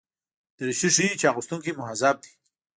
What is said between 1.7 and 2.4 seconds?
مهذب دی.